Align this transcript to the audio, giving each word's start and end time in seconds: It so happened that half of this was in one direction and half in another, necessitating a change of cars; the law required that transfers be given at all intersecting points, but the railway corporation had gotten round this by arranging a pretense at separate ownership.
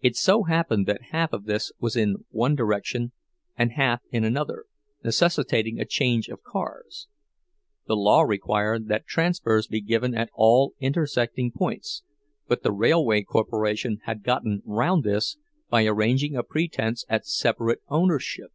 It 0.00 0.16
so 0.16 0.42
happened 0.42 0.86
that 0.88 1.12
half 1.12 1.32
of 1.32 1.44
this 1.44 1.70
was 1.78 1.94
in 1.94 2.24
one 2.30 2.56
direction 2.56 3.12
and 3.56 3.70
half 3.74 4.02
in 4.10 4.24
another, 4.24 4.64
necessitating 5.04 5.78
a 5.78 5.84
change 5.84 6.26
of 6.28 6.42
cars; 6.42 7.06
the 7.86 7.94
law 7.94 8.22
required 8.22 8.88
that 8.88 9.06
transfers 9.06 9.68
be 9.68 9.80
given 9.80 10.16
at 10.16 10.30
all 10.34 10.74
intersecting 10.80 11.52
points, 11.52 12.02
but 12.48 12.64
the 12.64 12.72
railway 12.72 13.22
corporation 13.22 13.98
had 14.02 14.24
gotten 14.24 14.62
round 14.66 15.04
this 15.04 15.36
by 15.70 15.86
arranging 15.86 16.34
a 16.34 16.42
pretense 16.42 17.04
at 17.08 17.24
separate 17.24 17.78
ownership. 17.86 18.50